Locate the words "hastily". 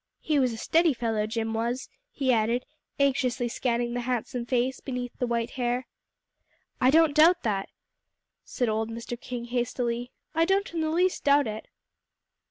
9.45-10.11